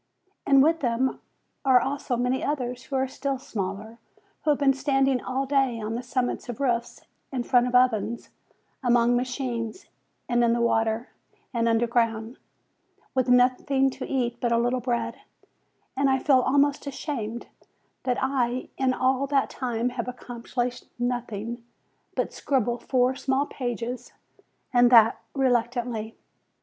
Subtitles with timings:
[0.47, 1.19] And with them
[1.63, 3.99] are also many others, who are still smaller,
[4.43, 8.29] who have been standing all day on the summits of roofs, in front of ovens,
[8.83, 9.85] among machines,
[10.27, 11.09] and in the water,
[11.53, 12.39] and underground,
[13.13, 15.21] with nothing to eat but a little bread;
[15.95, 17.45] and I feel almost ashamed,
[18.01, 21.63] that I in all that time have accomplished nothing
[22.15, 24.13] but scribble four small pages,
[24.73, 26.15] and that reluctantly.